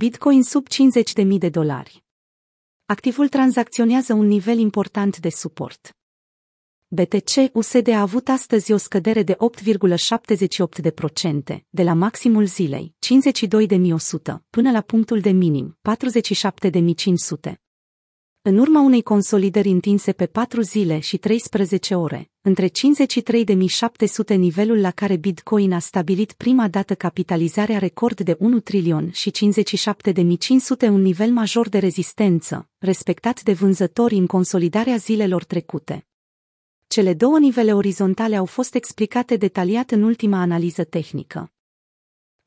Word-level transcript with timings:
Bitcoin 0.00 0.42
sub 0.42 0.66
50.000 0.68 1.38
de 1.38 1.48
dolari. 1.48 2.04
Activul 2.86 3.28
tranzacționează 3.28 4.12
un 4.12 4.26
nivel 4.26 4.58
important 4.58 5.18
de 5.18 5.28
suport. 5.28 5.96
BTC 6.88 7.30
USD 7.52 7.88
a 7.88 8.00
avut 8.00 8.28
astăzi 8.28 8.72
o 8.72 8.76
scădere 8.76 9.22
de 9.22 9.36
8,78%, 9.36 9.38
de 11.70 11.82
la 11.82 11.92
maximul 11.92 12.44
zilei, 12.44 12.94
52.100, 12.98 14.36
până 14.50 14.70
la 14.70 14.80
punctul 14.80 15.20
de 15.20 15.30
minim, 15.30 15.78
47.500. 17.50 17.54
În 18.42 18.58
urma 18.58 18.80
unei 18.80 19.02
consolidări 19.02 19.68
întinse 19.68 20.12
pe 20.12 20.26
4 20.26 20.60
zile 20.60 20.98
și 20.98 21.16
13 21.16 21.94
ore, 21.94 22.30
între 22.40 22.68
53.700 22.68 24.36
nivelul 24.36 24.80
la 24.80 24.90
care 24.90 25.16
Bitcoin 25.16 25.72
a 25.72 25.78
stabilit 25.78 26.32
prima 26.32 26.68
dată 26.68 26.94
capitalizarea 26.94 27.78
record 27.78 28.20
de 28.20 28.36
1 28.38 28.60
trilion 28.60 29.10
și 29.10 29.30
57.500 29.30 30.88
un 30.88 31.00
nivel 31.00 31.30
major 31.30 31.68
de 31.68 31.78
rezistență, 31.78 32.68
respectat 32.78 33.42
de 33.42 33.52
vânzători 33.52 34.14
în 34.14 34.26
consolidarea 34.26 34.96
zilelor 34.96 35.44
trecute. 35.44 36.06
Cele 36.86 37.14
două 37.14 37.38
nivele 37.38 37.74
orizontale 37.74 38.36
au 38.36 38.44
fost 38.44 38.74
explicate 38.74 39.36
detaliat 39.36 39.90
în 39.90 40.02
ultima 40.02 40.40
analiză 40.40 40.84
tehnică. 40.84 41.52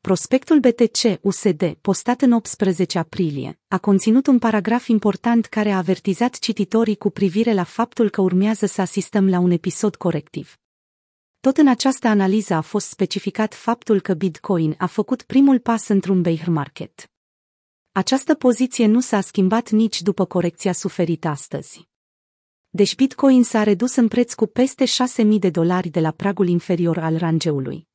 Prospectul 0.10 0.60
BTC 0.60 1.20
USD, 1.22 1.74
postat 1.82 2.22
în 2.22 2.32
18 2.32 3.00
aprilie, 3.00 3.60
a 3.68 3.78
conținut 3.78 4.28
un 4.28 4.40
paragraf 4.40 4.88
important 4.88 5.46
care 5.46 5.72
a 5.72 5.78
avertizat 5.78 6.40
cititorii 6.40 6.96
cu 6.96 7.10
privire 7.10 7.54
la 7.54 7.64
faptul 7.64 8.10
că 8.10 8.22
urmează 8.22 8.66
să 8.66 8.82
asistăm 8.82 9.30
la 9.30 9.40
un 9.40 9.52
episod 9.52 9.96
corectiv. 9.96 10.58
Tot 11.40 11.58
în 11.58 11.68
această 11.68 12.08
analiză 12.08 12.54
a 12.54 12.62
fost 12.62 12.88
specificat 12.88 13.54
faptul 13.54 14.02
că 14.02 14.14
Bitcoin 14.14 14.76
a 14.78 14.86
făcut 14.86 15.22
primul 15.22 15.60
pas 15.60 15.88
într-un 15.88 16.22
bear 16.22 16.48
market. 16.48 17.12
Această 17.92 18.36
poziție 18.36 18.86
nu 18.86 19.00
s-a 19.00 19.22
schimbat 19.22 19.70
nici 19.70 20.02
după 20.02 20.26
corecția 20.26 20.74
suferită 20.74 21.28
astăzi. 21.28 21.93
Deci 22.76 22.96
Bitcoin 22.96 23.44
s-a 23.44 23.64
redus 23.64 23.96
în 23.96 24.08
preț 24.08 24.34
cu 24.34 24.46
peste 24.46 24.84
6.000 24.86 25.26
de 25.40 25.50
dolari 25.50 25.90
de 25.90 26.00
la 26.00 26.12
pragul 26.12 26.48
inferior 26.48 26.98
al 26.98 27.18
rangeului. 27.18 27.88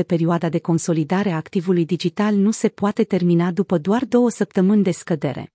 53.700 0.00 0.06
perioada 0.06 0.48
de 0.48 0.58
consolidare 0.58 1.30
a 1.30 1.36
activului 1.36 1.84
digital 1.84 2.34
nu 2.34 2.50
se 2.50 2.68
poate 2.68 3.04
termina 3.04 3.50
după 3.50 3.78
doar 3.78 4.04
două 4.04 4.30
săptămâni 4.30 4.82
de 4.82 4.90
scădere. 4.90 5.52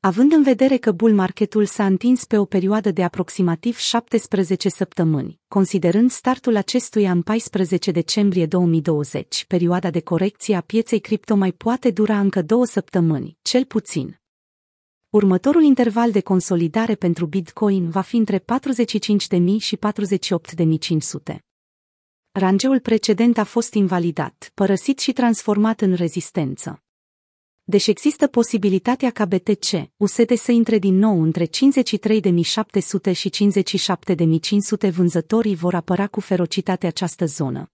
Având 0.00 0.32
în 0.32 0.42
vedere 0.42 0.76
că 0.76 0.92
bull 0.92 1.14
marketul 1.14 1.66
s-a 1.66 1.86
întins 1.86 2.24
pe 2.24 2.38
o 2.38 2.44
perioadă 2.44 2.90
de 2.90 3.02
aproximativ 3.02 3.76
17 3.76 4.68
săptămâni, 4.68 5.40
considerând 5.48 6.10
startul 6.10 6.56
acestuia 6.56 7.10
în 7.10 7.22
14 7.22 7.90
decembrie 7.90 8.46
2020, 8.46 9.44
perioada 9.48 9.90
de 9.90 10.00
corecție 10.00 10.56
a 10.56 10.60
pieței 10.60 11.00
cripto 11.00 11.34
mai 11.34 11.52
poate 11.52 11.90
dura 11.90 12.20
încă 12.20 12.42
două 12.42 12.64
săptămâni, 12.66 13.38
cel 13.42 13.64
puțin. 13.64 14.19
Următorul 15.10 15.62
interval 15.62 16.10
de 16.10 16.20
consolidare 16.20 16.94
pentru 16.94 17.26
Bitcoin 17.26 17.88
va 17.88 18.00
fi 18.00 18.16
între 18.16 18.38
45.000 18.38 18.44
și 19.58 19.76
48.500. 19.76 21.36
Rangeul 22.32 22.80
precedent 22.80 23.38
a 23.38 23.44
fost 23.44 23.74
invalidat, 23.74 24.50
părăsit 24.54 24.98
și 24.98 25.12
transformat 25.12 25.80
în 25.80 25.94
rezistență. 25.94 26.82
Deși 27.62 27.90
există 27.90 28.26
posibilitatea 28.26 29.10
ca 29.10 29.24
BTC, 29.24 29.90
USD 29.96 30.36
să 30.36 30.52
intre 30.52 30.78
din 30.78 30.98
nou 30.98 31.22
între 31.22 31.44
53.700 31.44 31.52
și 33.12 33.30
57.500 34.86 34.90
vânzătorii 34.90 35.54
vor 35.54 35.74
apăra 35.74 36.06
cu 36.06 36.20
ferocitate 36.20 36.86
această 36.86 37.24
zonă. 37.24 37.70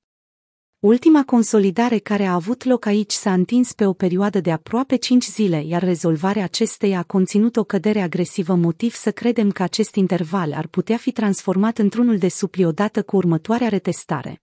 Ultima 0.87 1.25
consolidare 1.25 1.99
care 1.99 2.25
a 2.25 2.35
avut 2.35 2.65
loc 2.65 2.87
aici 2.87 3.13
s-a 3.13 3.33
întins 3.33 3.73
pe 3.73 3.87
o 3.87 3.93
perioadă 3.93 4.41
de 4.41 4.53
aproape 4.53 4.97
5 4.97 5.25
zile, 5.25 5.65
iar 5.65 5.83
rezolvarea 5.83 6.45
acesteia 6.45 6.99
a 6.99 7.03
conținut 7.03 7.57
o 7.57 7.65
cădere 7.65 8.01
agresivă 8.01 8.55
motiv 8.55 8.95
să 8.95 9.13
credem 9.13 9.51
că 9.51 9.63
acest 9.63 9.95
interval 9.95 10.53
ar 10.53 10.67
putea 10.67 10.97
fi 10.97 11.13
transformat 11.13 11.79
într-unul 11.79 12.19
de 12.19 12.29
supli 12.29 12.65
odată 12.65 13.03
cu 13.03 13.17
următoarea 13.17 13.69
retestare. 13.69 14.43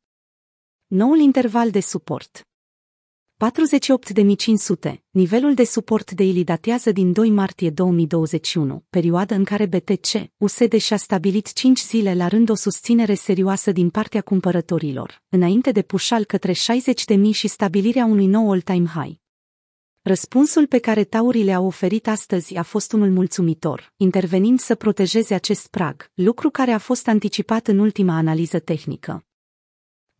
Noul 0.87 1.19
interval 1.19 1.69
de 1.69 1.79
suport 1.79 2.47
48.500, 3.37 4.95
nivelul 5.09 5.53
de 5.53 5.63
suport 5.63 6.11
daily 6.11 6.43
datează 6.43 6.91
din 6.91 7.11
2 7.11 7.29
martie 7.29 7.69
2021, 7.69 8.83
perioadă 8.89 9.33
în 9.33 9.43
care 9.43 9.65
BTC, 9.65 10.07
USD 10.37 10.73
și-a 10.73 10.97
stabilit 10.97 11.53
5 11.53 11.79
zile 11.79 12.13
la 12.13 12.27
rând 12.27 12.49
o 12.49 12.55
susținere 12.55 13.13
serioasă 13.13 13.71
din 13.71 13.89
partea 13.89 14.21
cumpărătorilor, 14.21 15.21
înainte 15.29 15.71
de 15.71 15.81
pușal 15.81 16.23
către 16.23 16.51
60.000 16.51 16.57
și 17.31 17.47
stabilirea 17.47 18.05
unui 18.05 18.25
nou 18.25 18.51
all-time 18.51 18.87
high. 18.87 19.15
Răspunsul 20.01 20.67
pe 20.67 20.79
care 20.79 21.03
taurile 21.03 21.53
au 21.53 21.65
oferit 21.65 22.07
astăzi 22.07 22.55
a 22.55 22.63
fost 22.63 22.91
unul 22.91 23.09
mulțumitor, 23.09 23.93
intervenind 23.97 24.59
să 24.59 24.75
protejeze 24.75 25.33
acest 25.33 25.67
prag, 25.67 26.11
lucru 26.13 26.49
care 26.49 26.71
a 26.71 26.77
fost 26.77 27.07
anticipat 27.07 27.67
în 27.67 27.79
ultima 27.79 28.15
analiză 28.15 28.59
tehnică. 28.59 29.25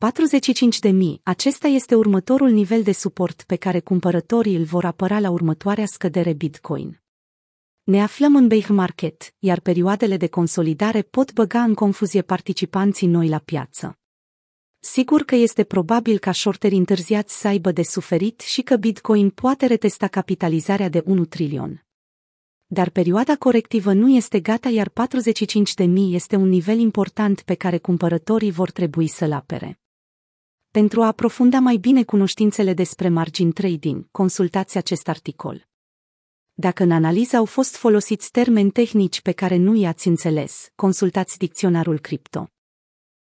45 0.03 0.79
de 0.79 0.89
mii, 0.89 1.19
acesta 1.23 1.67
este 1.67 1.95
următorul 1.95 2.49
nivel 2.49 2.83
de 2.83 2.91
suport 2.91 3.43
pe 3.47 3.55
care 3.55 3.79
cumpărătorii 3.79 4.55
îl 4.55 4.63
vor 4.63 4.85
apăra 4.85 5.19
la 5.19 5.29
următoarea 5.29 5.85
scădere 5.85 6.33
Bitcoin. 6.33 7.01
Ne 7.83 8.01
aflăm 8.01 8.35
în 8.35 8.47
bear 8.47 8.69
market, 8.69 9.33
iar 9.39 9.59
perioadele 9.59 10.17
de 10.17 10.27
consolidare 10.27 11.01
pot 11.01 11.33
băga 11.33 11.63
în 11.63 11.73
confuzie 11.73 12.21
participanții 12.21 13.07
noi 13.07 13.29
la 13.29 13.37
piață. 13.37 13.99
Sigur 14.79 15.21
că 15.21 15.35
este 15.35 15.63
probabil 15.63 16.17
ca 16.17 16.31
shorteri 16.31 16.75
întârziați 16.75 17.39
să 17.39 17.47
aibă 17.47 17.71
de 17.71 17.83
suferit 17.83 18.39
și 18.39 18.61
că 18.61 18.75
Bitcoin 18.75 19.29
poate 19.29 19.65
retesta 19.65 20.07
capitalizarea 20.07 20.89
de 20.89 21.03
1 21.05 21.25
trilion. 21.25 21.85
Dar 22.65 22.89
perioada 22.89 23.35
corectivă 23.35 23.93
nu 23.93 24.09
este 24.09 24.39
gata, 24.39 24.69
iar 24.69 24.89
45.000 24.89 24.95
este 26.09 26.35
un 26.35 26.49
nivel 26.49 26.79
important 26.79 27.41
pe 27.41 27.53
care 27.53 27.77
cumpărătorii 27.77 28.51
vor 28.51 28.71
trebui 28.71 29.07
să-l 29.07 29.31
apere. 29.31 29.77
Pentru 30.79 31.01
a 31.01 31.07
aprofunda 31.07 31.59
mai 31.59 31.77
bine 31.77 32.03
cunoștințele 32.03 32.73
despre 32.73 33.09
margin 33.09 33.51
trading, 33.51 34.07
consultați 34.11 34.77
acest 34.77 35.07
articol. 35.07 35.67
Dacă 36.53 36.83
în 36.83 36.91
analiză 36.91 37.35
au 37.35 37.45
fost 37.45 37.75
folosiți 37.75 38.31
termeni 38.31 38.71
tehnici 38.71 39.21
pe 39.21 39.31
care 39.31 39.55
nu 39.55 39.75
i-ați 39.75 40.07
înțeles, 40.07 40.69
consultați 40.75 41.37
dicționarul 41.37 41.99
cripto. 41.99 42.47